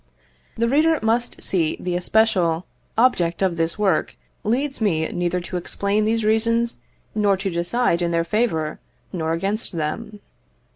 The 0.57 0.67
reader 0.67 0.97
must 1.03 1.43
see 1.43 1.75
that 1.75 1.83
the 1.83 1.95
especial, 1.95 2.65
object 2.97 3.43
of 3.43 3.55
this 3.55 3.77
work 3.77 4.15
leads 4.43 4.81
me 4.81 5.07
neither 5.11 5.39
to 5.41 5.57
explain 5.57 6.05
these 6.05 6.25
reasons, 6.25 6.77
nor 7.13 7.37
to 7.37 7.51
decide 7.51 8.01
in 8.01 8.09
their 8.09 8.23
favour, 8.23 8.79
nor 9.13 9.31
against 9.33 9.73
them. 9.73 10.19